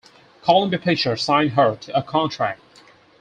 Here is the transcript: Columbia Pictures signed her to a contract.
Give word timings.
Columbia 0.41 0.79
Pictures 0.79 1.21
signed 1.21 1.51
her 1.51 1.75
to 1.75 1.95
a 1.95 2.01
contract. 2.01 2.59